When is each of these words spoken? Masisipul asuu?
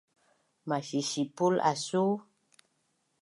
Masisipul 0.69 1.55
asuu? 1.71 2.11